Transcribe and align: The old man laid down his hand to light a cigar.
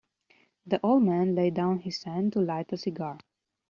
The 0.65 0.79
old 0.81 1.03
man 1.03 1.35
laid 1.35 1.53
down 1.53 1.77
his 1.81 2.01
hand 2.05 2.33
to 2.33 2.39
light 2.41 2.73
a 2.73 2.77
cigar. 2.77 3.19